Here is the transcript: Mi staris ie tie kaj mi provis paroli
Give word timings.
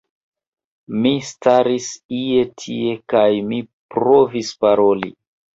Mi 1.01 1.11
staris 1.31 1.89
ie 2.21 2.47
tie 2.63 2.97
kaj 3.15 3.29
mi 3.53 3.63
provis 3.97 4.55
paroli 4.65 5.17